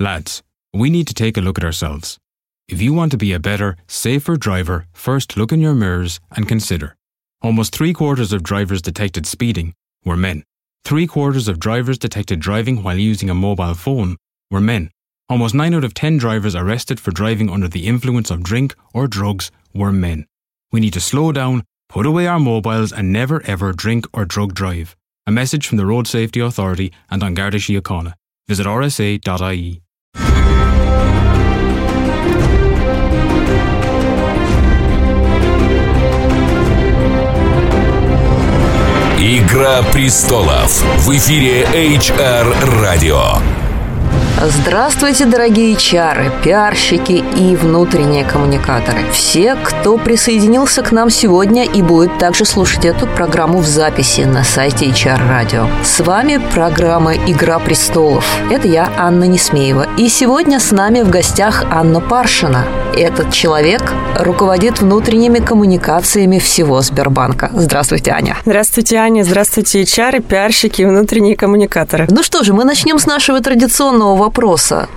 [0.00, 0.42] Lads,
[0.72, 2.18] we need to take a look at ourselves.
[2.68, 6.48] If you want to be a better, safer driver, first look in your mirrors and
[6.48, 6.96] consider.
[7.42, 9.72] Almost three quarters of drivers detected speeding
[10.04, 10.42] were men.
[10.84, 14.16] Three quarters of drivers detected driving while using a mobile phone
[14.50, 14.90] were men.
[15.28, 19.06] Almost 9 out of 10 drivers arrested for driving under the influence of drink or
[19.06, 20.26] drugs were men.
[20.72, 24.54] We need to slow down, put away our mobiles, and never ever drink or drug
[24.54, 24.96] drive.
[25.26, 28.14] A message from the Road Safety Authority and on Garda Síochána.
[28.48, 29.83] Visit rsa.ie.
[39.54, 43.63] Игра престолов в эфире HR Radio.
[44.46, 48.98] Здравствуйте, дорогие чары, пиарщики и внутренние коммуникаторы.
[49.10, 54.44] Все, кто присоединился к нам сегодня и будет также слушать эту программу в записи на
[54.44, 55.66] сайте HR Radio.
[55.82, 58.26] С вами программа «Игра престолов».
[58.50, 59.86] Это я, Анна Несмеева.
[59.96, 62.66] И сегодня с нами в гостях Анна Паршина.
[62.94, 67.50] Этот человек руководит внутренними коммуникациями всего Сбербанка.
[67.54, 68.36] Здравствуйте, Аня.
[68.44, 69.24] Здравствуйте, Аня.
[69.24, 72.06] Здравствуйте, HR, пиарщики и внутренние коммуникаторы.
[72.10, 74.33] Ну что же, мы начнем с нашего традиционного вопроса.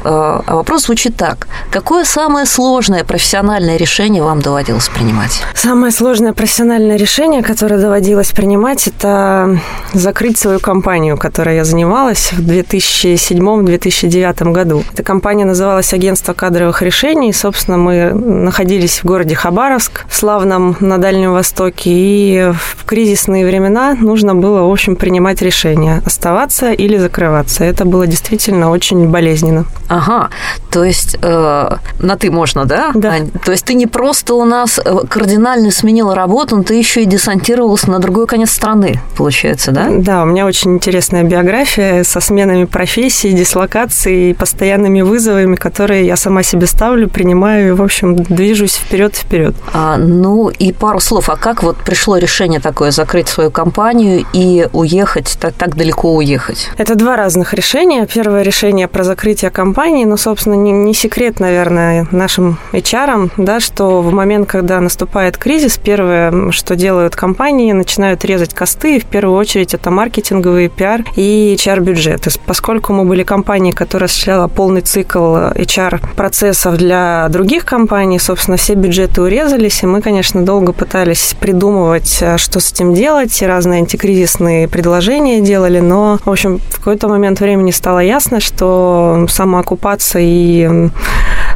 [0.03, 1.47] А вопрос звучит так.
[1.71, 5.41] Какое самое сложное профессиональное решение вам доводилось принимать?
[5.53, 9.59] Самое сложное профессиональное решение, которое доводилось принимать, это
[9.93, 14.83] закрыть свою компанию, которой я занималась в 2007-2009 году.
[14.93, 17.31] Эта компания называлась Агентство кадровых решений.
[17.33, 24.33] Собственно, мы находились в городе Хабаровск, славном на Дальнем Востоке, и в кризисные времена нужно
[24.35, 27.63] было, в общем, принимать решение, оставаться или закрываться.
[27.63, 29.65] Это было действительно очень болезненно.
[29.87, 30.29] Ага,
[30.69, 32.91] то есть э, на ты можно, да?
[32.93, 33.13] Да.
[33.13, 33.31] Ань?
[33.43, 37.05] То есть ты не просто у нас э, кардинально сменила работу, но ты еще и
[37.05, 39.87] десантировалась на другой конец страны, получается, да?
[39.89, 46.43] Да, у меня очень интересная биография со сменами профессий, дислокацией, постоянными вызовами, которые я сама
[46.43, 49.55] себе ставлю, принимаю и, в общем, движусь вперед-вперед.
[49.73, 51.29] А, ну и пару слов.
[51.29, 56.69] А как вот пришло решение такое закрыть свою компанию и уехать, так, так далеко уехать?
[56.77, 58.05] Это два разных решения.
[58.05, 64.01] Первое решение про закрытие компании, ну, собственно, не, не секрет, наверное, нашим HR, да, что
[64.01, 69.37] в момент, когда наступает кризис, первое, что делают компании, начинают резать косты, и в первую
[69.37, 72.29] очередь это маркетинговый пиар и HR-бюджеты.
[72.45, 79.21] Поскольку мы были компанией, которая осуществляла полный цикл HR-процессов для других компаний, собственно, все бюджеты
[79.21, 85.41] урезались, и мы, конечно, долго пытались придумывать, э, что с этим делать, разные антикризисные предложения
[85.41, 88.96] делали, но, в общем, в какой-то момент времени стало ясно, что
[89.29, 90.89] самооккупация и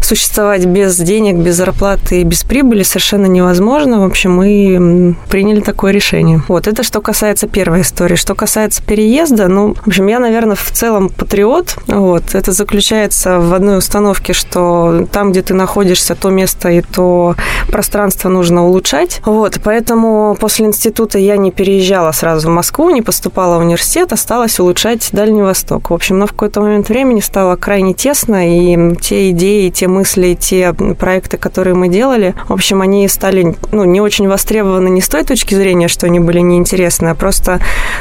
[0.05, 4.01] существовать без денег, без зарплаты и без прибыли совершенно невозможно.
[4.01, 6.41] В общем, мы приняли такое решение.
[6.47, 8.15] Вот, это что касается первой истории.
[8.15, 11.77] Что касается переезда, ну, в общем, я, наверное, в целом патриот.
[11.87, 17.35] Вот, это заключается в одной установке, что там, где ты находишься, то место и то
[17.69, 19.21] пространство нужно улучшать.
[19.25, 24.59] Вот, поэтому после института я не переезжала сразу в Москву, не поступала в университет, осталась
[24.59, 25.89] улучшать Дальний Восток.
[25.89, 30.37] В общем, но в какой-то момент времени стало крайне тесно, и те идеи, те мысли,
[30.39, 35.09] те проекты, которые мы делали, в общем, они стали ну, не очень востребованы не с
[35.09, 37.59] той точки зрения, что они были неинтересны, а просто,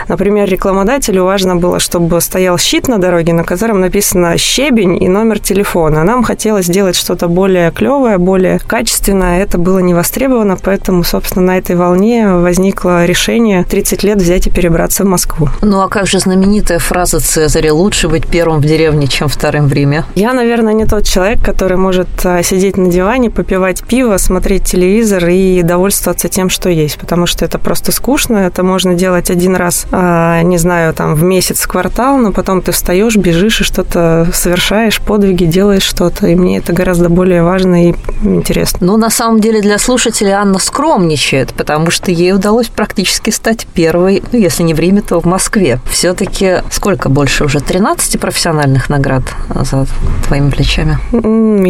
[0.09, 5.39] например, рекламодателю важно было, чтобы стоял щит на дороге, на котором написано «щебень» и номер
[5.39, 6.05] телефона.
[6.05, 9.43] Нам хотелось сделать что-то более клевое, более качественное.
[9.43, 14.51] Это было не востребовано, поэтому, собственно, на этой волне возникло решение 30 лет взять и
[14.51, 15.49] перебраться в Москву.
[15.63, 19.73] Ну а как же знаменитая фраза Цезаря «Лучше быть первым в деревне, чем вторым в
[19.73, 20.05] Риме»?
[20.15, 25.29] Я, наверное, не тот человек, который может а, сидеть на диване, попивать пиво, смотреть телевизор
[25.29, 28.37] и довольствоваться тем, что есть, потому что это просто скучно.
[28.37, 32.63] Это можно делать один раз, а, не знаю, там в месяц, в квартал, но потом
[32.63, 36.27] ты встаешь, бежишь и что-то совершаешь, подвиги, делаешь что-то.
[36.27, 38.87] И мне это гораздо более важно и интересно.
[38.87, 44.23] Ну, на самом деле, для слушателей Анна скромничает, потому что ей удалось практически стать первой,
[44.33, 45.81] ну, если не в Риме, то в Москве.
[45.91, 47.61] Все-таки сколько больше уже?
[47.61, 49.87] 13 профессиональных наград за
[50.27, 50.99] твоими плечами?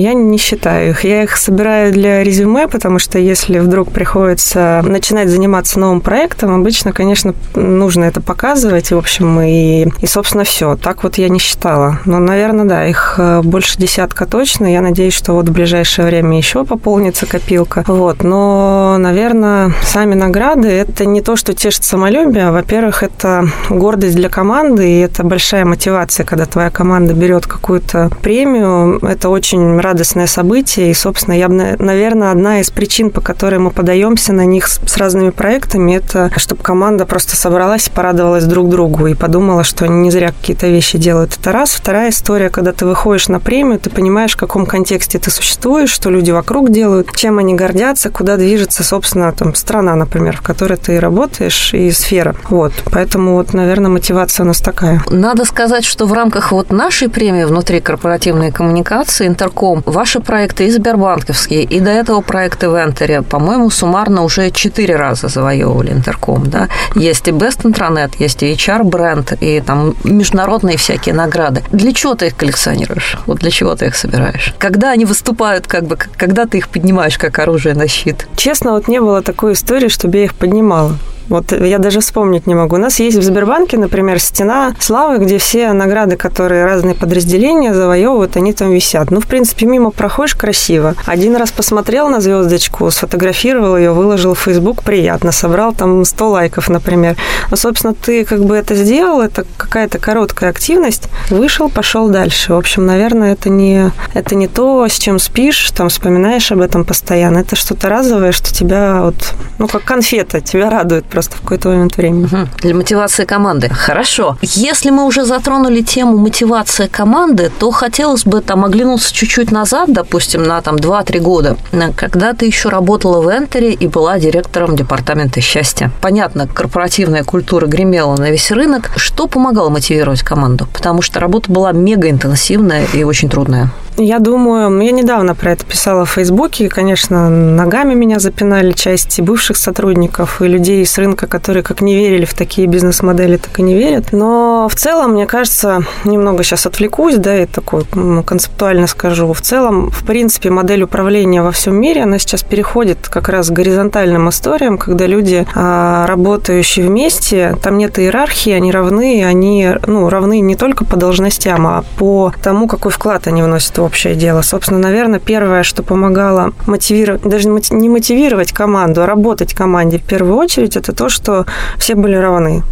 [0.01, 1.05] Я не считаю их.
[1.05, 6.93] Я их собираю для резюме, потому что если вдруг приходится начинать заниматься новым проектом, обычно,
[6.93, 8.91] конечно, нужно это показывать.
[8.91, 10.77] В общем, и, и собственно, все.
[10.77, 11.99] Так вот я не считала.
[12.05, 14.73] Но, наверное, да, их э, больше десятка точно.
[14.73, 17.85] Я надеюсь, что вот в ближайшее время еще пополнится копилка.
[17.87, 18.23] Вот.
[18.23, 22.51] Но, наверное, сами награды– это не то, что тешит самолюбие.
[22.51, 28.99] Во-первых, это гордость для команды, и это большая мотивация, когда твоя команда берет какую-то премию.
[29.05, 30.91] Это очень радостное событие.
[30.91, 34.97] И, собственно, я бы, наверное, одна из причин, по которой мы подаемся на них с,
[34.97, 40.01] разными проектами, это чтобы команда просто собралась и порадовалась друг другу и подумала, что они
[40.03, 41.37] не зря какие-то вещи делают.
[41.39, 41.71] Это раз.
[41.71, 46.11] Вторая история, когда ты выходишь на премию, ты понимаешь, в каком контексте ты существуешь, что
[46.11, 51.01] люди вокруг делают, чем они гордятся, куда движется, собственно, там, страна, например, в которой ты
[51.01, 52.37] работаешь, и сфера.
[52.49, 52.73] Вот.
[52.93, 55.03] Поэтому, вот, наверное, мотивация у нас такая.
[55.11, 60.71] Надо сказать, что в рамках вот нашей премии внутри корпоративной коммуникации Интерком ваши проекты и
[60.71, 66.49] Сбербанковские, и до этого проекты в Энтере, по-моему, суммарно уже четыре раза завоевывали Интерком.
[66.49, 66.69] Да?
[66.95, 71.63] Есть и Best Intranet, есть и HR-бренд, и там международные всякие награды.
[71.73, 73.17] Для чего ты их коллекционируешь?
[73.27, 74.55] Вот для чего ты их собираешь?
[74.59, 78.27] Когда они выступают, как бы, когда ты их поднимаешь как оружие на щит?
[78.37, 80.97] Честно, вот не было такой истории, чтобы я их поднимала.
[81.31, 82.75] Вот я даже вспомнить не могу.
[82.75, 88.37] У нас есть в Сбербанке, например, стена славы, где все награды, которые разные подразделения завоевывают,
[88.37, 89.13] они там висят.
[89.13, 90.97] Ну, в принципе, мимо проходишь красиво.
[91.07, 96.69] Один раз посмотрел на звездочку, сфотографировал ее, выложил в Facebook, приятно, собрал там 100 лайков,
[96.69, 97.17] например.
[97.49, 102.55] Ну, собственно, ты как бы это сделал, это какая-то короткая активность, вышел, пошел дальше.
[102.55, 106.85] В общем, наверное, это не, это не то, с чем спишь, там вспоминаешь об этом
[106.85, 107.39] постоянно.
[107.39, 111.69] Это что-то разовое, что тебя вот, ну, как конфета, тебя радует просто просто в какой-то
[111.69, 112.25] момент времени.
[112.25, 112.49] Угу.
[112.63, 113.69] Для мотивации команды.
[113.69, 114.39] Хорошо.
[114.41, 120.45] Если мы уже затронули тему мотивации команды, то хотелось бы там оглянуться чуть-чуть назад, допустим,
[120.45, 121.57] на там 2-3 года,
[121.95, 125.91] когда ты еще работала в Энтере и была директором департамента счастья.
[126.01, 128.91] Понятно, корпоративная культура гремела на весь рынок.
[128.97, 130.69] Что помогало мотивировать команду?
[130.73, 133.71] Потому что работа была мега интенсивная и очень трудная.
[134.03, 139.21] Я думаю, ну, я недавно про это писала в Фейсбуке, конечно, ногами меня запинали части
[139.21, 143.63] бывших сотрудников и людей с рынка, которые как не верили в такие бизнес-модели, так и
[143.63, 144.13] не верят.
[144.13, 147.85] Но в целом, мне кажется, немного сейчас отвлекусь, да, и такой
[148.25, 149.31] концептуально скажу.
[149.35, 153.53] В целом, в принципе, модель управления во всем мире, она сейчас переходит как раз к
[153.53, 160.41] горизонтальным историям, когда люди, а, работающие вместе, там нет иерархии, они равны, они ну, равны
[160.41, 164.43] не только по должностям, а по тому, какой вклад они вносят в общее дело.
[164.43, 170.37] Собственно, наверное, первое, что помогало мотивировать, даже не мотивировать команду, а работать команде в первую
[170.37, 171.45] очередь, это то, что
[171.77, 172.63] все были равны.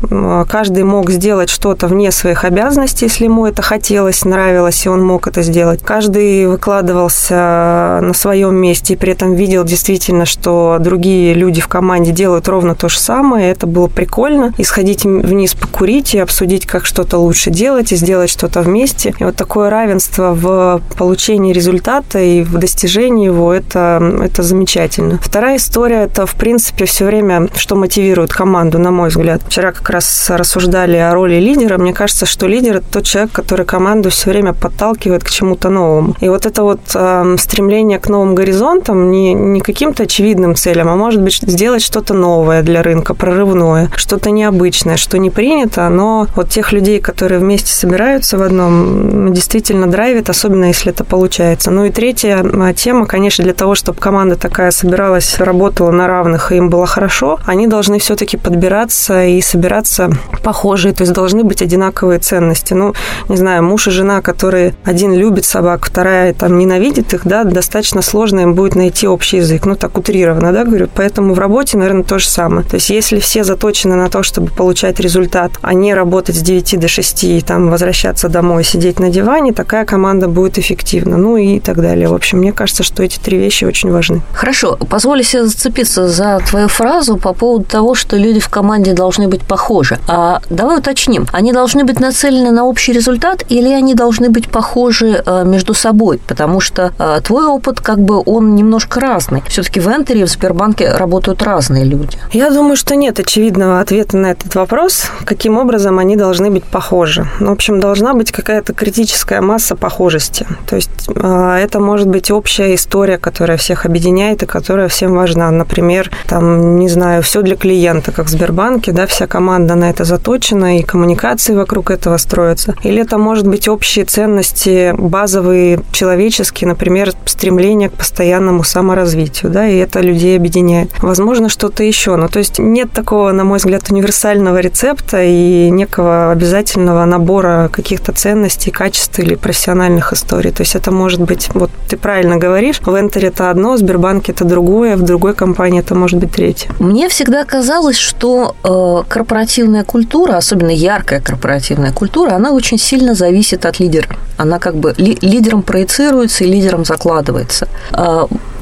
[0.48, 5.26] Каждый мог сделать что-то вне своих обязанностей, если ему это хотелось, нравилось, и он мог
[5.26, 5.82] это сделать.
[5.82, 12.12] Каждый выкладывался на своем месте и при этом видел действительно, что другие люди в команде
[12.12, 13.50] делают ровно то же самое.
[13.50, 14.52] Это было прикольно.
[14.56, 19.14] И сходить вниз покурить и обсудить, как что-то лучше делать и сделать что-то вместе.
[19.18, 25.18] И вот такое равенство в получении результата и в достижении его, это, это замечательно.
[25.22, 29.40] Вторая история, это, в принципе, все время, что мотивирует команду, на мой взгляд.
[29.46, 31.78] Вчера как раз рассуждали о роли лидера.
[31.78, 36.14] Мне кажется, что лидер– это тот человек, который команду все время подталкивает к чему-то новому.
[36.20, 40.96] И вот это вот э, стремление к новым горизонтам, не, не каким-то очевидным целям, а
[40.96, 46.50] может быть сделать что-то новое для рынка, прорывное, что-то необычное, что не принято, но вот
[46.50, 51.70] тех людей, которые вместе собираются в одном, действительно драйвит, особенно если это получается.
[51.70, 56.50] Ну и третья а, тема, конечно, для того, чтобы команда такая собиралась, работала на равных,
[56.50, 60.10] и им было хорошо, они должны все-таки подбираться и собираться
[60.42, 62.74] похожие, то есть должны быть одинаковые ценности.
[62.74, 62.94] Ну,
[63.28, 68.02] не знаю, муж и жена, которые один любит собак, вторая там ненавидит их, да, достаточно
[68.02, 69.66] сложно им будет найти общий язык.
[69.66, 70.88] Ну, так утрированно, да, говорю.
[70.92, 72.66] Поэтому в работе, наверное, то же самое.
[72.66, 76.80] То есть если все заточены на то, чтобы получать результат, а не работать с 9
[76.80, 81.36] до 6 и там возвращаться домой, сидеть на диване, такая команда будет эффективна эффективно, ну
[81.36, 82.08] и так далее.
[82.08, 84.22] В общем, мне кажется, что эти три вещи очень важны.
[84.32, 84.76] Хорошо.
[84.88, 89.42] Позволю себе зацепиться за твою фразу по поводу того, что люди в команде должны быть
[89.42, 89.98] похожи.
[90.06, 91.26] А давай уточним.
[91.32, 96.20] Они должны быть нацелены на общий результат или они должны быть похожи э, между собой?
[96.26, 99.42] Потому что э, твой опыт, как бы, он немножко разный.
[99.48, 102.18] Все-таки в Энтере и в Сбербанке работают разные люди.
[102.32, 107.26] Я думаю, что нет очевидного ответа на этот вопрос, каким образом они должны быть похожи.
[107.40, 110.46] Ну, в общем, должна быть какая-то критическая масса похожести.
[110.68, 115.50] То есть а, это может быть общая история, которая всех объединяет и которая всем важна.
[115.50, 120.04] Например, там, не знаю, все для клиента, как в Сбербанке, да, вся команда на это
[120.04, 122.74] заточена, и коммуникации вокруг этого строятся.
[122.82, 129.76] Или это может быть общие ценности, базовые, человеческие, например, стремление к постоянному саморазвитию, да, и
[129.78, 130.90] это людей объединяет.
[130.98, 132.16] Возможно, что-то еще.
[132.16, 138.12] Но то есть нет такого, на мой взгляд, универсального рецепта и некого обязательного набора каких-то
[138.12, 140.57] ценностей, качеств или профессиональных историй.
[140.58, 144.32] То есть это может быть, вот ты правильно говоришь, в Энтере это одно, в Сбербанке
[144.32, 146.68] это другое, в другой компании это может быть третье.
[146.80, 153.66] Мне всегда казалось, что э, корпоративная культура, особенно яркая корпоративная культура, она очень сильно зависит
[153.66, 154.08] от лидера.
[154.36, 157.68] Она как бы ли, лидером проецируется и лидером закладывается.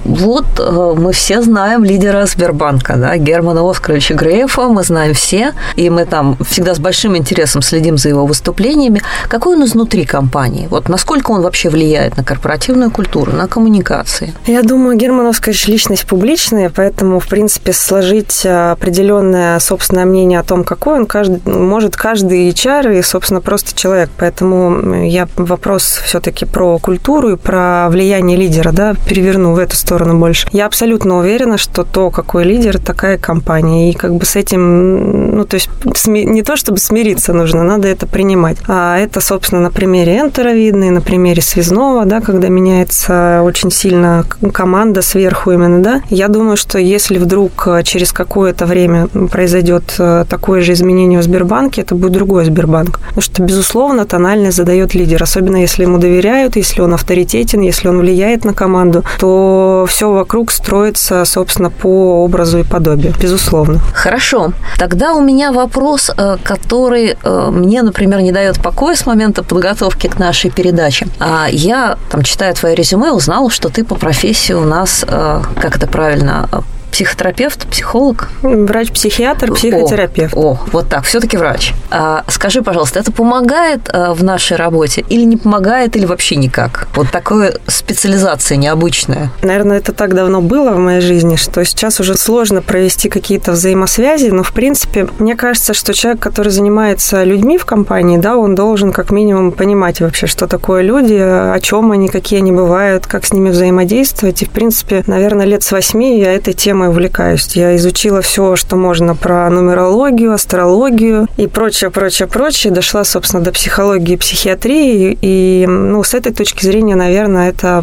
[0.06, 5.90] Вот э, мы все знаем лидера Сбербанка, да, Германа Оскаровича Грефа, мы знаем все, и
[5.90, 9.02] мы там всегда с большим интересом следим за его выступлениями.
[9.28, 10.68] Какой он изнутри компании?
[10.70, 14.32] Вот насколько он вообще влияет на корпоративную культуру, на коммуникации?
[14.46, 20.62] Я думаю, Герман Оскарович личность публичная, поэтому, в принципе, сложить определенное собственное мнение о том,
[20.62, 24.10] какой он, каждый, может каждый HR и, собственно, просто человек.
[24.16, 29.95] Поэтому я вопрос все-таки про культуру и про влияние лидера, да, переверну в эту сторону
[29.96, 30.46] сторону больше.
[30.52, 33.90] Я абсолютно уверена, что то, какой лидер, такая компания.
[33.90, 35.70] И как бы с этим, ну, то есть
[36.06, 38.58] не то, чтобы смириться нужно, надо это принимать.
[38.68, 43.70] А это, собственно, на примере Энтера видно, и на примере Связного, да, когда меняется очень
[43.70, 46.02] сильно команда сверху именно, да.
[46.10, 51.82] Я думаю, что если вдруг через какое-то время произойдет э, такое же изменение в Сбербанке,
[51.82, 53.00] это будет другой Сбербанк.
[53.00, 57.98] Потому что, безусловно, тональность задает лидер, особенно если ему доверяют, если он авторитетен, если он
[57.98, 63.80] влияет на команду, то все вокруг строится, собственно, по образу и подобию, безусловно.
[63.94, 64.52] Хорошо.
[64.78, 70.06] Тогда у меня вопрос, э, который э, мне, например, не дает покоя с момента подготовки
[70.06, 71.06] к нашей передаче.
[71.18, 75.76] А Я, там, читая твое резюме, узнала, что ты по профессии у нас, э, как
[75.76, 76.48] это правильно,
[76.90, 78.30] психотерапевт, психолог?
[78.42, 80.34] Врач-психиатр, психотерапевт.
[80.34, 81.72] О, о вот так, все-таки врач.
[81.90, 86.88] А, скажи, пожалуйста, это помогает а, в нашей работе или не помогает, или вообще никак?
[86.94, 89.30] Вот такая специализация необычная.
[89.42, 94.28] Наверное, это так давно было в моей жизни, что сейчас уже сложно провести какие-то взаимосвязи,
[94.28, 98.92] но, в принципе, мне кажется, что человек, который занимается людьми в компании, да, он должен
[98.92, 103.32] как минимум понимать вообще, что такое люди, о чем они, какие они бывают, как с
[103.32, 104.42] ними взаимодействовать.
[104.42, 107.48] И, в принципе, наверное, лет с восьми я этой темой темой увлекаюсь.
[107.54, 112.70] Я изучила все, что можно про нумерологию, астрологию и прочее, прочее, прочее.
[112.70, 115.16] Дошла, собственно, до психологии и психиатрии.
[115.22, 117.80] И ну, с этой точки зрения, наверное, это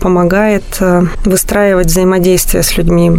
[0.00, 3.10] помогает э, выстраивать взаимодействие с людьми,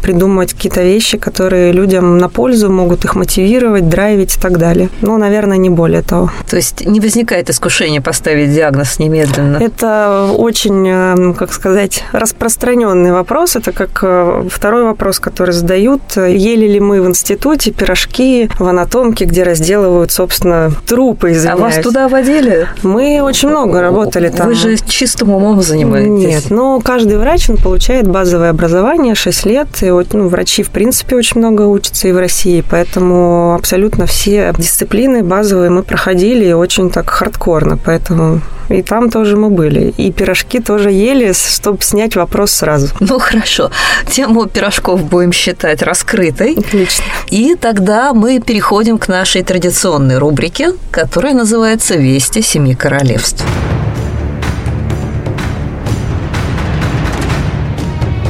[0.00, 4.88] придумывать какие-то вещи, которые людям на пользу могут их мотивировать, драйвить и так далее.
[5.02, 6.30] Ну, наверное, не более того.
[6.48, 9.58] То есть не возникает искушения поставить диагноз немедленно?
[9.58, 13.56] Это очень, э, как сказать, распространенный вопрос.
[13.56, 18.68] Это как э, второй Второй вопрос, который задают, ели ли мы в институте пирожки в
[18.68, 21.60] анатомке, где разделывают, собственно, трупы, извиняюсь.
[21.60, 22.68] А вас туда водили?
[22.84, 24.46] Мы очень много работали там.
[24.46, 26.08] Вы же чистым умом занимаетесь.
[26.08, 31.16] Нет, но каждый врач, он получает базовое образование 6 лет, и ну, врачи, в принципе,
[31.16, 37.10] очень много учатся и в России, поэтому абсолютно все дисциплины базовые мы проходили очень так
[37.10, 39.92] хардкорно, поэтому и там тоже мы были.
[39.96, 42.88] И пирожки тоже ели, чтобы снять вопрос сразу.
[43.00, 43.70] Ну, хорошо.
[44.08, 46.54] Тему пирожков будем считать раскрытой.
[46.54, 47.04] Отлично.
[47.30, 53.44] И тогда мы переходим к нашей традиционной рубрике, которая называется «Вести семи королевств».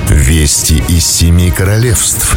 [0.09, 2.37] Вести из семи королевств.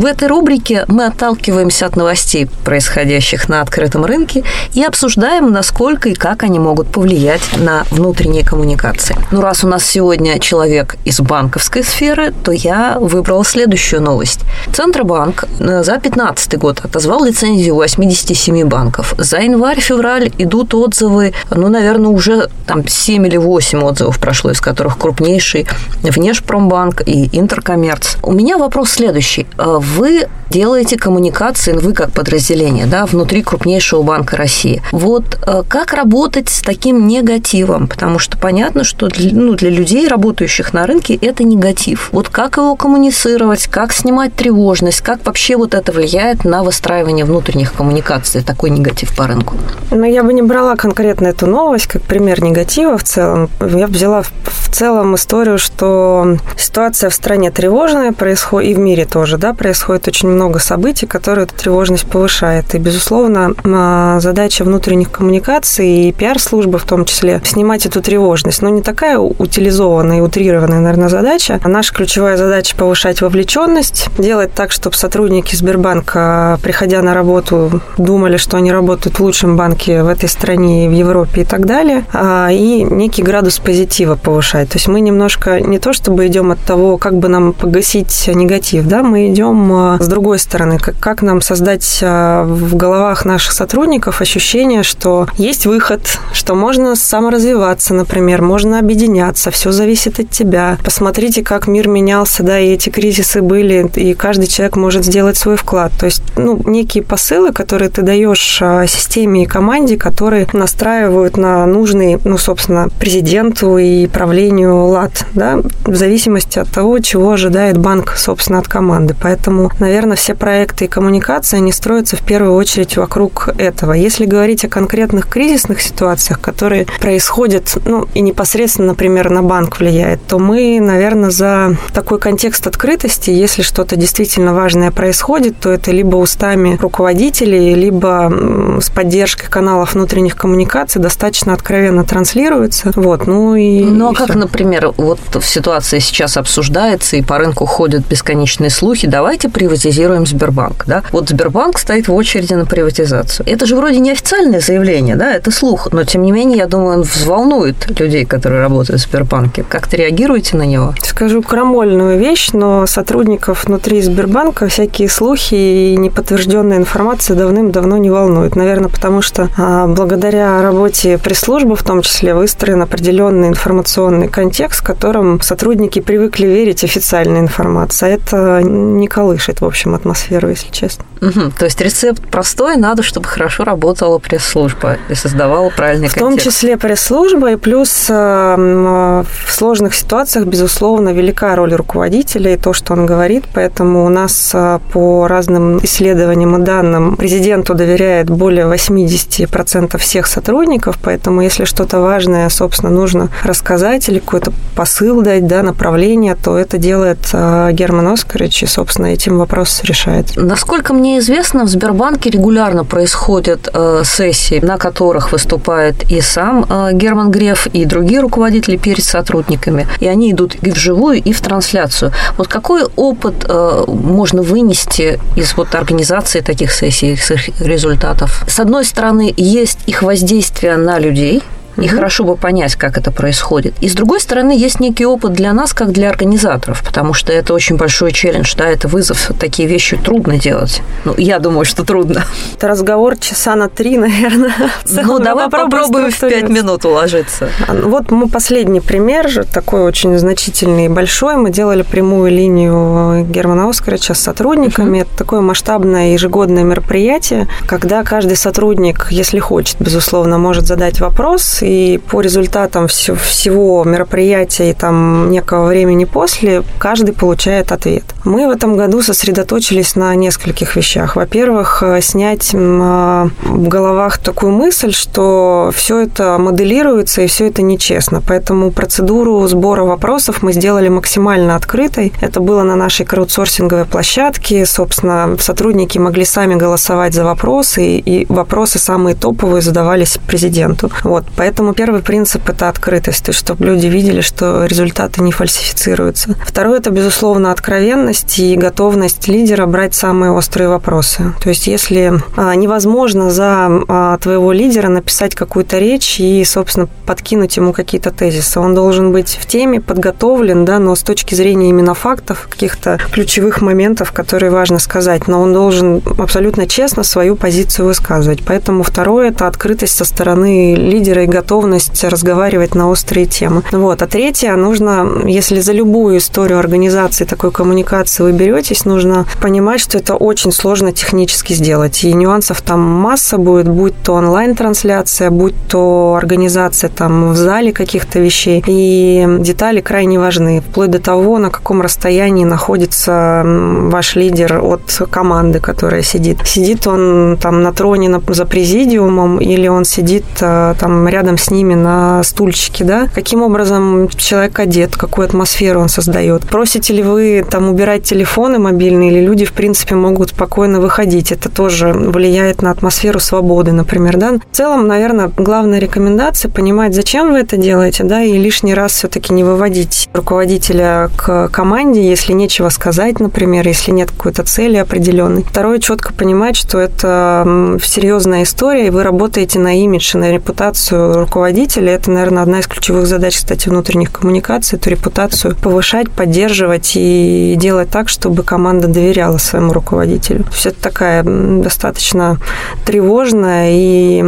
[0.00, 6.14] В этой рубрике мы отталкиваемся от новостей, происходящих на открытом рынке, и обсуждаем, насколько и
[6.14, 9.14] как они могут повлиять на внутренние коммуникации.
[9.30, 14.40] Ну, раз у нас сегодня человек из банковской сферы, то я выбрала следующую новость.
[14.72, 19.14] Центробанк э, за 2015 год отозвал лицензию 87 банков.
[19.18, 24.96] За январь-февраль идут отзывы, ну, наверное, уже там 7 или 8 отзывов прошло, из которых
[24.96, 25.66] крупнейший
[26.02, 28.16] Внешпромбанк и Интеркоммерц.
[28.22, 34.36] У меня вопрос следующий э, вы делаете коммуникации, вы как подразделение, да, внутри крупнейшего банка
[34.36, 34.82] России.
[34.90, 37.86] Вот э, как работать с таким негативом?
[37.86, 42.08] Потому что понятно, что для, ну, для людей, работающих на рынке, это негатив.
[42.12, 47.72] Вот как его коммуницировать, как снимать тревожность, как вообще вот это влияет на выстраивание внутренних
[47.72, 49.54] коммуникаций, такой негатив по рынку?
[49.92, 53.50] Ну, я бы не брала конкретно эту новость как пример негатива в целом.
[53.60, 59.04] Я бы взяла в целом историю, что ситуация в стране тревожная происходит, и в мире
[59.04, 62.74] тоже, да, происходит очень много событий, которые эту тревожность повышает.
[62.74, 68.62] И, безусловно, а, задача внутренних коммуникаций и пиар-службы в том числе снимать эту тревожность.
[68.62, 71.60] Но не такая утилизованная и утрированная, наверное, задача.
[71.62, 78.36] А наша ключевая задача повышать вовлеченность, делать так, чтобы сотрудники Сбербанка, приходя на работу, думали,
[78.36, 82.04] что они работают в лучшем банке в этой стране в Европе и так далее.
[82.12, 84.68] А, и некий градус позитива повышать сказать.
[84.70, 88.86] То есть мы немножко не то чтобы идем от того, как бы нам погасить негатив,
[88.86, 93.52] да, мы идем а, с другой стороны, как, как нам создать а, в головах наших
[93.52, 96.00] сотрудников ощущение, что есть выход,
[96.32, 100.76] что можно саморазвиваться, например, можно объединяться, все зависит от тебя.
[100.84, 105.56] Посмотрите, как мир менялся, да, и эти кризисы были, и каждый человек может сделать свой
[105.56, 105.92] вклад.
[105.98, 111.66] То есть, ну, некие посылы, которые ты даешь а, системе и команде, которые настраивают на
[111.66, 118.14] нужный, ну, собственно, президенту и правлению лад, да, в зависимости от того, чего ожидает банк,
[118.16, 119.14] собственно, от команды.
[119.20, 123.92] Поэтому, наверное, все проекты и коммуникации, они строятся в первую очередь вокруг этого.
[123.92, 130.20] Если говорить о конкретных кризисных ситуациях, которые происходят, ну, и непосредственно, например, на банк влияет,
[130.26, 136.16] то мы, наверное, за такой контекст открытости, если что-то действительно важное происходит, то это либо
[136.16, 142.92] устами руководителей, либо с поддержкой каналов внутренних коммуникаций достаточно откровенно транслируется.
[142.94, 144.28] Вот, ну и Ну а и как.
[144.40, 150.84] Например, вот в ситуации сейчас обсуждается и по рынку ходят бесконечные слухи, давайте приватизируем Сбербанк,
[150.86, 151.02] да?
[151.12, 153.46] Вот Сбербанк стоит в очереди на приватизацию.
[153.48, 156.98] Это же вроде не официальное заявление, да, это слух, но тем не менее, я думаю,
[156.98, 159.62] он взволнует людей, которые работают в Сбербанке.
[159.62, 160.94] Как-то реагируете на него?
[161.02, 168.56] Скажу крамольную вещь, но сотрудников внутри Сбербанка всякие слухи и неподтвержденная информация давным-давно не волнуют.
[168.56, 174.84] Наверное, потому что а, благодаря работе пресс-службы в том числе выстроен определенный информационный контекст, в
[174.84, 178.06] котором сотрудники привыкли верить официальной информации.
[178.06, 181.04] А это не колышет, в общем, атмосферу, если честно.
[181.20, 181.52] Мгм.
[181.52, 186.56] То есть рецепт простой, надо, чтобы хорошо работала пресс-служба и создавала правильный В том контекст.
[186.56, 192.72] числе пресс-служба и плюс э, м, в сложных ситуациях, безусловно, велика роль руководителя и то,
[192.72, 193.44] что он говорит.
[193.52, 200.98] Поэтому у нас э, по разным исследованиям и данным президенту доверяет более 80% всех сотрудников.
[201.02, 206.78] Поэтому если что-то важное, собственно, нужно рассказать или какой-то посыл дать, да, направление, то это
[206.78, 210.36] делает э, Герман Оскарович и, собственно, этим вопрос решает.
[210.36, 216.90] Насколько мне известно, в Сбербанке регулярно происходят э, сессии, на которых выступает и сам э,
[216.92, 219.86] Герман Греф, и другие руководители перед сотрудниками.
[220.00, 222.12] И они идут и вживую, и в трансляцию.
[222.38, 228.44] Вот какой опыт э, можно вынести из вот организации таких сессий, их результатов?
[228.48, 231.42] С одной стороны, есть их воздействие на людей,
[231.76, 233.74] и хорошо бы понять, как это происходит.
[233.80, 237.54] И с другой стороны, есть некий опыт для нас, как для организаторов, потому что это
[237.54, 239.30] очень большой челлендж, да, это вызов.
[239.38, 240.82] Такие вещи трудно делать.
[241.04, 242.24] Ну, я думаю, что трудно.
[242.54, 244.54] Это разговор часа на три, наверное.
[244.86, 247.48] Ну, давай попробуем в пять минут уложиться.
[247.66, 251.36] А, ну Вот мы последний пример, такой очень значительный и большой.
[251.36, 255.00] Мы делали прямую линию Германа Оскаровича с сотрудниками.
[255.00, 261.98] Это такое масштабное ежегодное мероприятие, когда каждый сотрудник, если хочет, безусловно, может задать вопрос, и
[261.98, 268.04] по результатам всего мероприятия и там некого времени после каждый получает ответ.
[268.24, 271.16] Мы в этом году сосредоточились на нескольких вещах.
[271.16, 277.62] Во-первых, э, снять э, в головах такую мысль, что все это моделируется и все это
[277.62, 278.22] нечестно.
[278.26, 282.12] Поэтому процедуру сбора вопросов мы сделали максимально открытой.
[282.20, 284.66] Это было на нашей краудсорсинговой площадке.
[284.66, 290.90] Собственно, сотрудники могли сами голосовать за вопросы, и вопросы самые топовые задавались президенту.
[291.04, 291.24] Вот.
[291.36, 296.34] Поэтому первый принцип– это открытость, то есть чтобы люди видели, что результаты не фальсифицируются.
[296.44, 301.32] Второе– это, безусловно, откровенность и готовность лидера брать самые острые вопросы.
[301.42, 307.56] То есть если а, невозможно за а, твоего лидера написать какую-то речь и, собственно, подкинуть
[307.56, 311.94] ему какие-то тезисы, он должен быть в теме, подготовлен, да, но с точки зрения именно
[311.94, 318.42] фактов, каких-то ключевых моментов, которые важно сказать, но он должен абсолютно честно свою позицию высказывать.
[318.46, 323.62] Поэтому второе– это открытость со стороны лидера и готовность разговаривать на острые темы.
[323.72, 324.02] Вот.
[324.02, 329.98] А третье, нужно, если за любую историю организации такой коммуникации вы беретесь, нужно понимать, что
[329.98, 332.04] это очень сложно технически сделать.
[332.04, 338.20] И нюансов там масса будет, будь то онлайн-трансляция, будь то организация там в зале каких-то
[338.20, 338.62] вещей.
[338.66, 345.60] И детали крайне важны, вплоть до того, на каком расстоянии находится ваш лидер от команды,
[345.60, 346.38] которая сидит.
[346.44, 351.50] Сидит он там на троне на- за президиумом или он сидит э, там рядом с
[351.50, 353.08] ними на стульчике, да?
[353.14, 356.46] Каким образом человек одет, какую атмосферу он создает?
[356.48, 361.32] Просите ли вы там убирать телефоны мобильные, или люди, в принципе, могут спокойно выходить?
[361.32, 364.38] Это тоже влияет на атмосферу свободы, например, да?
[364.50, 369.32] В целом, наверное, главная рекомендация понимать, зачем вы это делаете, да, и лишний раз все-таки
[369.32, 375.42] не выводить руководителя к команде, если нечего сказать, например, если нет какой-то цели определенной.
[375.42, 381.19] Второе, четко понимать, что это серьезная история, и вы работаете на имидж и на репутацию
[381.20, 381.92] руководителя.
[381.92, 387.90] Это, наверное, одна из ключевых задач, кстати, внутренних коммуникаций, эту репутацию повышать, поддерживать и делать
[387.90, 390.44] так, чтобы команда доверяла своему руководителю.
[390.44, 392.38] То есть это такая достаточно
[392.84, 394.24] тревожная и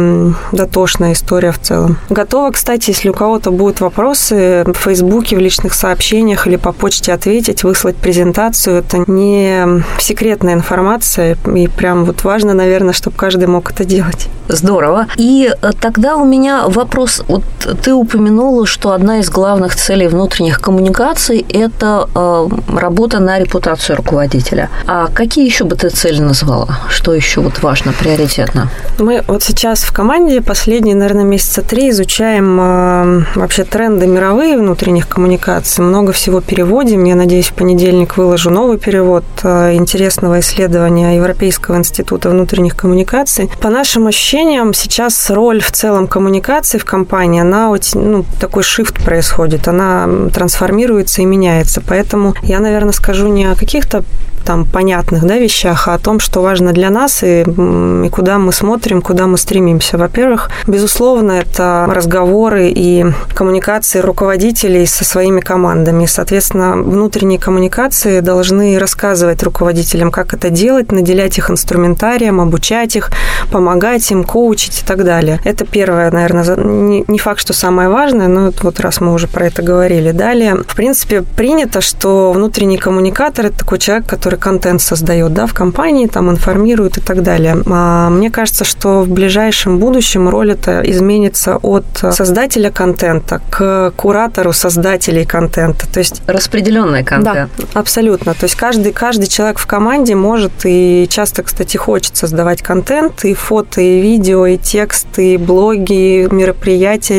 [0.51, 1.97] дотошная история в целом.
[2.09, 7.13] Готова, кстати, если у кого-то будут вопросы в Фейсбуке, в личных сообщениях или по почте
[7.13, 8.77] ответить, выслать презентацию.
[8.77, 14.29] Это не секретная информация, и прям вот важно, наверное, чтобы каждый мог это делать.
[14.47, 15.07] Здорово.
[15.15, 16.82] И э, тогда у меня вопрос.
[17.27, 17.43] Вот
[17.83, 24.69] ты упомянула, что одна из главных целей внутренних коммуникаций– это э, работа на репутацию руководителя.
[24.87, 26.79] А какие еще бы ты цели назвала?
[26.89, 28.69] Что еще вот важно, приоритетно?
[28.99, 35.07] Мы вот сейчас в команде последние, наверное, месяца три изучаем э, вообще тренды мировые внутренних
[35.07, 35.83] коммуникаций.
[35.83, 37.03] Много всего переводим.
[37.03, 43.49] Я надеюсь, в понедельник выложу новый перевод интересного исследования Европейского института внутренних коммуникаций.
[43.61, 49.67] По нашим ощущениям, сейчас роль в целом коммуникации в компании, она ну, такой shift происходит,
[49.67, 51.81] она трансформируется и меняется.
[51.85, 54.03] Поэтому я, наверное, скажу не о каких-то
[54.43, 58.51] там понятных да, вещах, а о том, что важно для нас и, и куда мы
[58.51, 59.97] смотрим, куда мы стремимся.
[59.97, 66.05] Во-первых, безусловно, это разговоры и коммуникации руководителей со своими командами.
[66.05, 73.11] Соответственно, внутренние коммуникации должны рассказывать руководителям, как это делать, наделять их инструментарием, обучать их,
[73.51, 75.39] помогать им, коучить и так далее.
[75.43, 79.47] Это первое, наверное, не, не факт, что самое важное, но вот раз мы уже про
[79.47, 80.11] это говорили.
[80.11, 85.53] Далее, в принципе, принято, что внутренний коммуникатор– это такой человек, который контент создает да, в
[85.53, 87.57] компании, там информирует и так далее.
[87.65, 94.53] А мне кажется, что в ближайшем будущем роль это изменится от создателя контента к куратору
[94.53, 95.91] создателей контента.
[95.91, 97.51] То есть распределенный контент.
[97.57, 98.33] Да, абсолютно.
[98.33, 103.33] То есть каждый, каждый человек в команде может и часто, кстати, хочет создавать контент, и
[103.33, 106.52] фото, и видео, и текст, и блоги, и мероприятия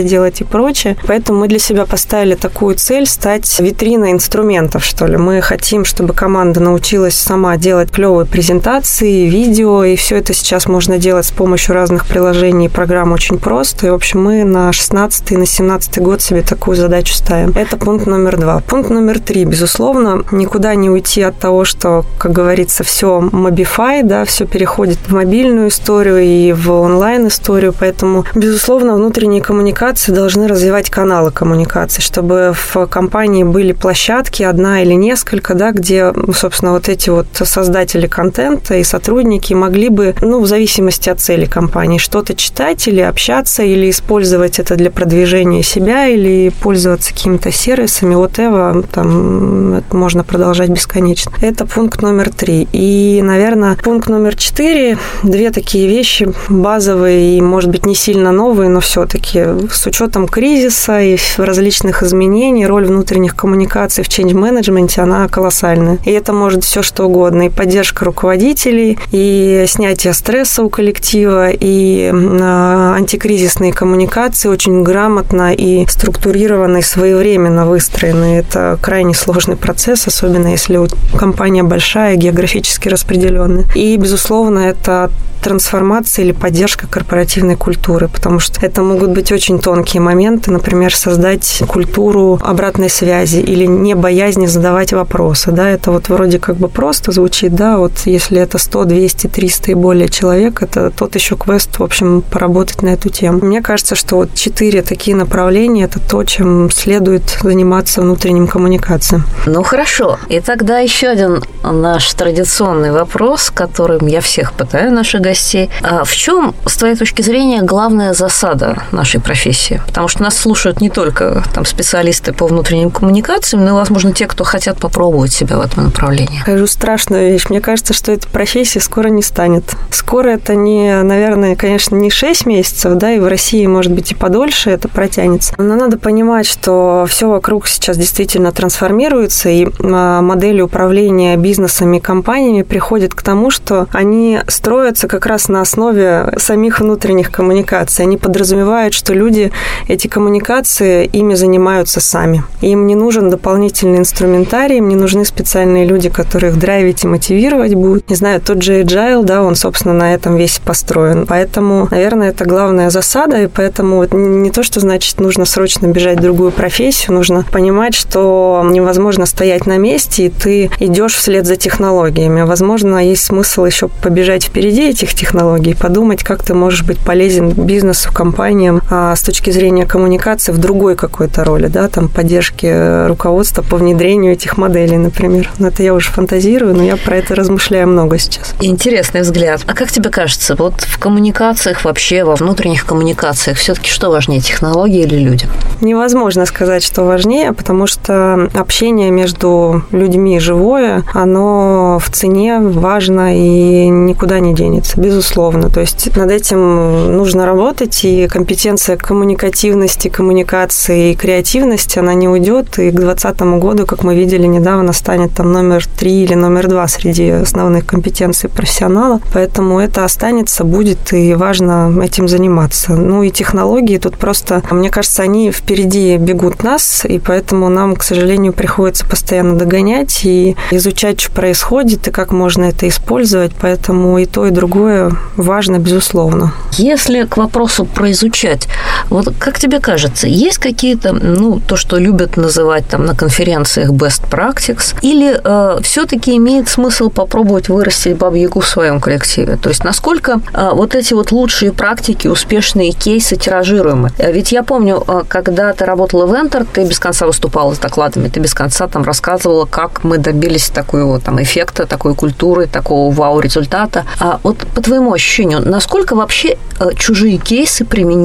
[0.02, 0.96] делать и прочее.
[1.06, 5.16] Поэтому мы для себя поставили такую цель стать витриной инструментов, что ли.
[5.16, 10.98] Мы хотим, чтобы команда научилась сама делать клевые презентации, видео, и все это сейчас можно
[10.98, 13.86] делать с помощью разных приложений и программ очень просто.
[13.86, 17.52] И, в общем, мы на 16 и на 17 год себе такую задачу ставим.
[17.56, 18.60] Это пункт номер два.
[18.60, 19.44] Пункт номер три.
[19.44, 25.14] Безусловно, никуда не уйти от того, что, как говорится, все мобифай, да, все переходит в
[25.14, 32.86] мобильную историю и в онлайн-историю, поэтому, безусловно, внутренние коммуникации должны развивать каналы коммуникации, чтобы в
[32.86, 38.82] компании были площадки, одна или несколько, да, где, собственно, вот эти вот создатели контента и
[38.82, 44.58] сотрудники могли бы, ну, в зависимости от цели компании, что-то читать или общаться, или использовать
[44.58, 51.32] это для продвижения себя, или пользоваться какими-то сервисами, вот whatever, там это можно продолжать бесконечно.
[51.40, 52.66] Это пункт номер три.
[52.72, 58.68] И, наверное, пункт номер четыре, две такие вещи базовые и, может быть, не сильно новые,
[58.68, 65.28] но все-таки с учетом кризиса и различных изменений, роль внутренних коммуникаций в change management, она
[65.28, 65.98] колоссальная.
[66.04, 67.46] И это может все что угодно.
[67.46, 75.86] И поддержка руководителей, и снятие стресса у коллектива, и а, антикризисные коммуникации очень грамотно и
[75.86, 78.38] структурированно и своевременно выстроены.
[78.38, 80.80] Это крайне сложный процесс, особенно если
[81.16, 83.66] компания большая, географически распределенная.
[83.74, 85.10] И, безусловно, это
[85.44, 91.64] трансформация или поддержка корпоративной культуры, потому что это могут быть очень тонкие моменты, например, создать
[91.66, 97.10] культуру обратной связи или не боязни задавать вопросы, да, это вот вроде как бы просто
[97.10, 101.76] звучит, да, вот если это 100, 200, 300 и более человек, это тот еще квест,
[101.76, 103.40] в общем, поработать на эту тему.
[103.44, 109.22] Мне кажется, что вот четыре такие направления– это то, чем следует заниматься внутренним коммуникацией.
[109.46, 110.18] Ну, хорошо.
[110.28, 115.68] И тогда еще один наш традиционный вопрос, которым я всех пытаю наших гостей.
[115.82, 119.80] А в чем, с твоей точки зрения, главная засада нашей профессии?
[119.86, 124.26] Потому что нас слушают не только там, специалисты по внутренним коммуникациям, но и, возможно, те,
[124.26, 126.40] кто хотят попробовать себя в этом направлении.
[126.40, 127.46] Скажу страшную вещь.
[127.48, 129.64] Мне кажется, что эта профессия скоро не станет.
[129.90, 134.14] Скоро это не, наверное, конечно, не 6 месяцев, да, и в России, может быть, и
[134.14, 135.54] подольше это протянется.
[135.58, 142.00] Но надо понимать, что все вокруг сейчас действительно трансформируется, и а, модели управления бизнесами и
[142.00, 148.04] компаниями приходят к тому, что они строятся как раз на основе самих внутренних коммуникаций.
[148.04, 149.52] Они подразумевают, что люди
[149.88, 152.42] эти коммуникации ими занимаются сами.
[152.60, 157.74] Им не нужен дополнительный инструментарий, им не нужны специальные люди, которые их драйвить и мотивировать
[157.74, 158.10] будут.
[158.10, 161.26] Не знаю, тот же Agile, да, он, собственно, на этом весь построен.
[161.26, 166.22] Поэтому, наверное, это главная засада, и поэтому не то, что значит нужно срочно бежать в
[166.22, 172.42] другую профессию, нужно понимать, что невозможно стоять на месте, и ты идешь вслед за технологиями.
[172.42, 178.12] Возможно, есть смысл еще побежать впереди этих технологий, подумать, как ты можешь быть полезен бизнесу,
[178.12, 183.62] компании, управлением а с точки зрения коммуникации в другой какой-то роли, да, там поддержки руководства
[183.62, 185.50] по внедрению этих моделей, например.
[185.58, 188.54] Но это я уже фантазирую, но я про это размышляю много сейчас.
[188.60, 189.62] Интересный взгляд.
[189.66, 195.02] А как тебе кажется, вот в коммуникациях вообще, во внутренних коммуникациях, все-таки что важнее, технологии
[195.02, 195.46] или люди?
[195.80, 203.88] Невозможно сказать, что важнее, потому что общение между людьми живое, оно в цене важно и
[203.88, 205.70] никуда не денется, безусловно.
[205.70, 212.78] То есть над этим нужно работать, и компетенция коммуникативности, коммуникации и креативности, она не уйдет,
[212.78, 216.86] и к 2020 году, как мы видели недавно, станет там номер три или номер два
[216.86, 219.20] среди основных компетенций профессионала.
[219.32, 222.94] Поэтому это останется, будет, и важно этим заниматься.
[222.94, 228.04] Ну и технологии тут просто, мне кажется, они впереди бегут нас, и поэтому нам, к
[228.04, 233.50] сожалению, приходится постоянно догонять и изучать, что происходит, и как можно это использовать.
[233.60, 236.52] Поэтому и то, и другое важно, безусловно.
[236.78, 238.12] Если к вопросу про
[238.44, 238.68] изучать,
[239.10, 244.28] вот как тебе кажется, есть какие-то, ну, то, что любят называть там на конференциях best
[244.30, 249.56] practices, или э, все-таки имеет смысл попробовать вырастить бабу-ягу в своем коллективе?
[249.56, 254.10] То есть насколько э, вот эти вот лучшие практики, успешные кейсы тиражируемы?
[254.18, 257.78] Э, ведь я помню, э, когда ты работала в Enter, ты без конца выступала с
[257.78, 263.12] докладами, ты без конца там рассказывала, как мы добились такого там эффекта, такой культуры, такого
[263.12, 264.04] вау-результата.
[264.18, 268.23] А вот по твоему ощущению, насколько вообще э, чужие кейсы применимы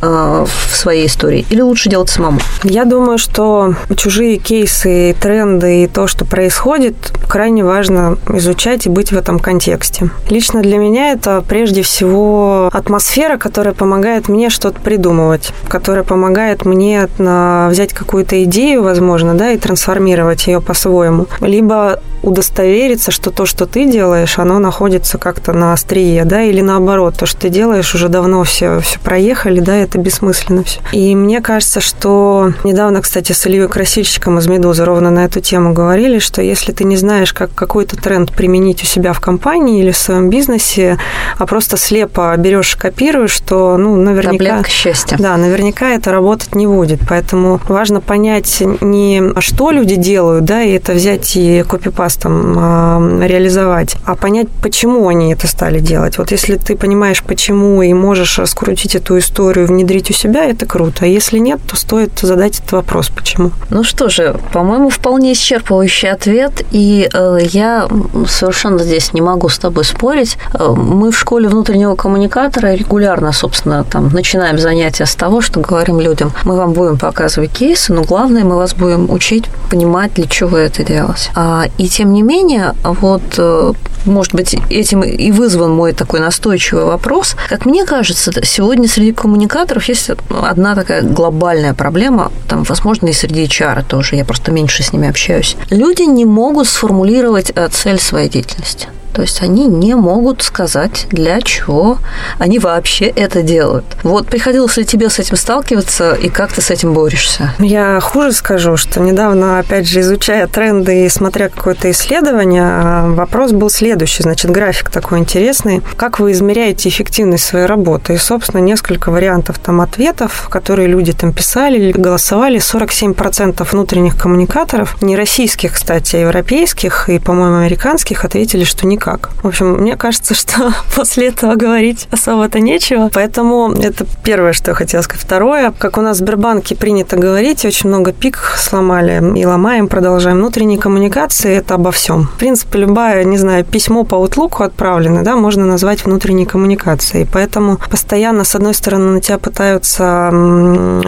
[0.00, 1.46] э, в своей истории?
[1.50, 2.38] Или лучше делать самому?
[2.62, 9.12] Я думаю, что чужие кейсы, тренды и то, что происходит, крайне важно изучать и быть
[9.12, 10.10] в этом контексте.
[10.28, 17.08] Лично для меня это прежде всего атмосфера, которая помогает мне что-то придумывать, которая помогает мне
[17.18, 21.26] взять какую-то идею, возможно, да, и трансформировать ее по-своему.
[21.40, 27.16] Либо удостовериться, что то, что ты делаешь, оно находится как-то на острие, да, или наоборот,
[27.16, 30.80] то, что ты делаешь, уже давно все, все проехали, да, это бессмысленно все.
[30.92, 35.72] И мне кажется, что недавно, кстати, с Ильей Красильщиком из «Медузы» ровно на эту тему
[35.72, 39.90] говорили, что если ты не знаешь, как какой-то тренд применить у себя в компании или
[39.90, 40.98] в своем бизнесе,
[41.38, 44.44] а просто слепо берешь и копируешь, то, ну, наверняка...
[44.44, 45.16] Таблетка счастья.
[45.18, 47.00] Да, наверняка это работать не будет.
[47.08, 53.96] Поэтому важно понять не что люди делают, да, и это взять и копипастом э, реализовать,
[54.04, 56.18] а понять, почему они это стали делать.
[56.18, 61.04] Вот если ты понимаешь, почему, и можешь раскрутить эту историю, внедрить у себя, это круто.
[61.04, 63.52] А если нет, то стоит задать этот вопрос, почему.
[63.70, 67.88] Ну что же, по-моему, вполне исчерпывающий ответ, и э, я
[68.26, 70.38] совершенно здесь не могу с тобой спорить.
[70.54, 76.00] Э, мы в школе внутреннего коммуникатора регулярно, собственно, там начинаем занятия с того, что говорим
[76.00, 80.56] людям, мы вам будем показывать кейсы, но главное, мы вас будем учить понимать, для чего
[80.56, 81.30] это делать.
[81.34, 83.72] А, и тем не менее, вот, э,
[84.06, 87.36] может быть, этим и вызван мой такой настойчивый вопрос.
[87.50, 93.44] Как мне кажется, сегодня среди коммуникаторов есть одна такая глобальная проблема, там, возможно, и среди
[93.44, 95.58] HR тоже, я просто меньше с ними общаюсь.
[95.68, 98.88] Люди не могут сформулировать э, цель своей деятельности.
[99.12, 101.98] То есть они не могут сказать, для чего
[102.38, 103.84] они вообще это делают.
[104.02, 107.54] Вот приходилось ли тебе с этим сталкиваться, и как ты с этим борешься?
[107.58, 113.52] Я хуже скажу, что недавно, опять же, изучая тренды и смотря какое-то исследование, а, вопрос
[113.52, 114.22] был следующий.
[114.22, 115.82] Значит, график такой интересный.
[115.96, 118.14] Как вы измеряете эффективность своей работы?
[118.14, 122.58] И, собственно, несколько вариантов там ответов, которые люди там писали или голосовали.
[122.58, 129.30] 47% внутренних коммуникаторов, не российских, кстати, а европейских и, по-моему, американских, ответили, что не никак.
[129.42, 133.10] В общем, мне кажется, что после этого говорить особо-то нечего.
[133.12, 135.24] Поэтому это первое, что я хотела сказать.
[135.24, 140.36] Второе, как у нас в Сбербанке принято говорить, очень много пик сломали и ломаем, продолжаем.
[140.36, 142.24] Внутренние коммуникации– это обо всем.
[142.24, 147.26] В принципе, любая, не знаю, письмо по Outlook отправленное, да, можно назвать внутренней коммуникацией.
[147.32, 150.30] Поэтому постоянно, с одной стороны, на тебя пытаются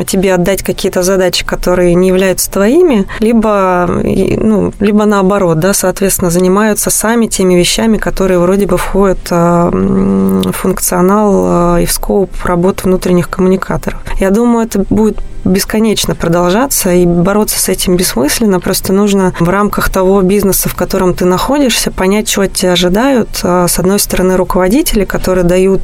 [0.06, 6.90] тебе отдать какие-то задачи, которые не являются твоими, либо, ну, либо наоборот, да, соответственно, занимаются
[6.90, 12.30] сами теми вещами, вещами, которые вроде бы входят а, в функционал а, и в скоп
[12.44, 14.00] работы внутренних коммуникаторов.
[14.20, 18.60] Я думаю, это будет бесконечно продолжаться, и бороться с этим бессмысленно.
[18.60, 23.28] Просто нужно в рамках того бизнеса, в котором ты находишься, понять, что от тебя ожидают.
[23.42, 25.82] А, с одной стороны, руководители, которые дают,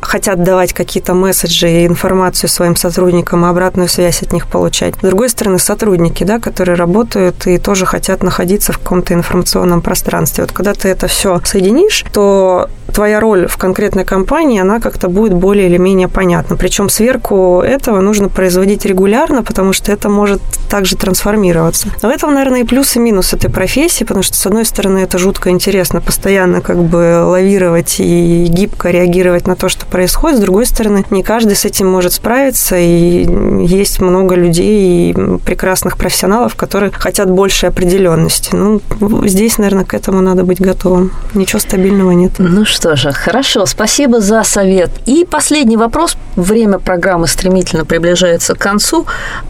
[0.00, 4.94] хотят давать какие-то месседжи и информацию своим сотрудникам, и обратную связь от них получать.
[4.96, 10.42] С другой стороны, сотрудники, да, которые работают и тоже хотят находиться в каком-то информационном пространстве.
[10.44, 15.34] Вот когда ты это все соединишь, то твоя роль в конкретной компании, она как-то будет
[15.34, 16.56] более или менее понятна.
[16.56, 21.88] Причем сверху этого нужно производить регулярно, потому что это может также трансформироваться.
[22.02, 25.18] В этом, наверное, и плюс и минус этой профессии, потому что, с одной стороны, это
[25.18, 30.38] жутко интересно постоянно как бы лавировать и гибко реагировать на то, что происходит.
[30.38, 33.26] С другой стороны, не каждый с этим может справиться, и
[33.64, 38.54] есть много людей и прекрасных профессионалов, которые хотят большей определенности.
[38.54, 38.80] Ну,
[39.26, 41.12] здесь, наверное, к этому надо быть готовым.
[41.34, 42.32] Ничего стабильного нет.
[42.38, 44.90] Ну что же, хорошо, спасибо за совет.
[45.06, 46.16] И последний вопрос.
[46.36, 49.06] Время программы стремительно приближается к концу.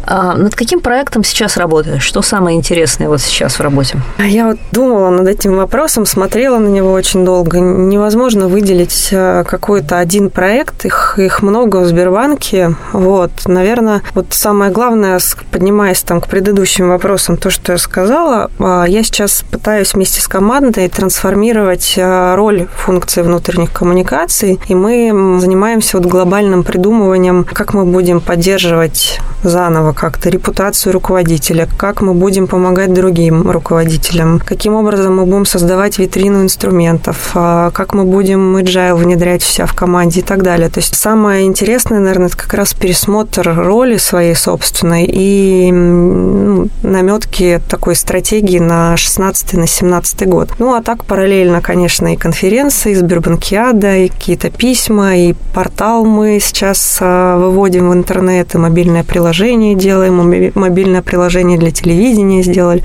[0.06, 2.02] А над каким проектом сейчас работаешь?
[2.02, 3.98] Что самое интересное вот сейчас в работе?
[4.18, 7.58] Я вот думала над этим вопросом, смотрела на него очень долго.
[7.58, 10.84] Невозможно выделить э, какой-то один проект.
[10.86, 12.74] Их, их много в Сбербанке.
[12.92, 18.84] Вот, наверное, вот самое главное, поднимаясь там к предыдущим вопросам, то, что я сказала, а,
[18.84, 25.98] я сейчас пытаюсь вместе с командой трансформировать э, роль функции внутренних коммуникаций, и мы занимаемся
[25.98, 32.92] вот глобальным придумыванием, как мы будем поддерживать заново как-то репутацию руководителя, как мы будем помогать
[32.92, 39.42] другим руководителям, каким образом мы будем создавать витрину инструментов, а, как мы будем agile внедрять
[39.42, 40.68] вся в команде и так далее.
[40.68, 47.60] То есть самое интересное, наверное, это как раз пересмотр роли своей собственной и ну, наметки
[47.68, 50.50] такой стратегии на 16 на 17 год.
[50.58, 56.38] Ну, а так параллельно, конечно, и конференции, и Сбербанкиада, и какие-то письма, и портал мы
[56.40, 62.82] сейчас а, выводим в интернет, и мобильное приложение делаем, мобильное приложение для телевидения сделали,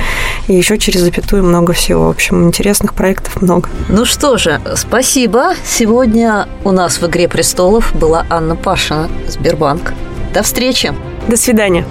[0.47, 2.07] и еще через запятую много всего.
[2.07, 3.67] В общем, интересных проектов много.
[3.89, 5.55] Ну что же, спасибо.
[5.65, 9.93] Сегодня у нас в «Игре престолов» была Анна Пашина, Сбербанк.
[10.33, 10.93] До встречи.
[11.27, 11.85] До свидания.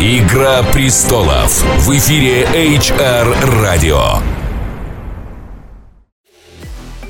[0.00, 4.33] Игра престолов в эфире HR Radio.